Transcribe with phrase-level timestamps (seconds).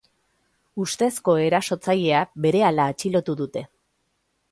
[0.85, 3.63] Ustezko erasotzailea berehala atxilotu dute.